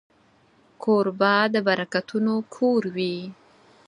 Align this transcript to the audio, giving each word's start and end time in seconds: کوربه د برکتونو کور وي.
کوربه 0.83 1.33
د 1.53 1.55
برکتونو 1.67 2.33
کور 2.55 2.83
وي. 2.95 3.17